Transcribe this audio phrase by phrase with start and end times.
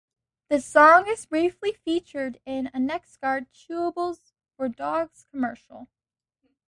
[0.49, 5.89] The song is briefly featured in a Nexgard Chewables for Dogs commercial.